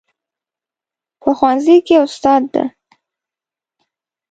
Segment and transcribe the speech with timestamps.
[1.21, 2.63] په ښوونځي کې استاد ده